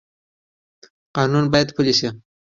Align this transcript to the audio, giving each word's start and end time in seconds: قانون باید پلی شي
قانون 1.15 1.45
باید 1.51 1.69
پلی 1.75 1.93
شي 1.99 2.09